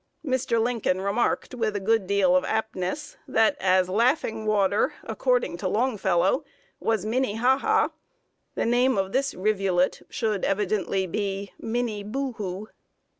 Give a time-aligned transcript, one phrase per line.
[0.25, 0.59] Mr.
[0.59, 6.43] Lincoln remarked, with a good deal of aptness, that, as laughing water, according to Longfellow,
[6.79, 7.89] was "Minne haha,"
[8.55, 12.65] the name of this rivulet should evidently be "Minne boohoo."